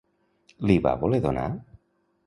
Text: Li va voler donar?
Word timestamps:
Li 0.71 0.79
va 0.87 0.95
voler 1.05 1.23
donar? 1.29 1.47